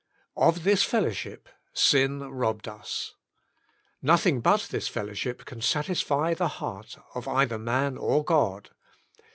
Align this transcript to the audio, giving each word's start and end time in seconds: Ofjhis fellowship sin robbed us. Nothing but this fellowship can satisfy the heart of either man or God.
Ofjhis 0.35 0.83
fellowship 0.83 1.47
sin 1.73 2.21
robbed 2.21 2.67
us. 2.67 3.13
Nothing 4.01 4.41
but 4.41 4.61
this 4.71 4.87
fellowship 4.87 5.45
can 5.45 5.61
satisfy 5.61 6.33
the 6.33 6.47
heart 6.57 6.97
of 7.13 7.27
either 7.27 7.59
man 7.59 7.99
or 7.99 8.23
God. 8.23 8.71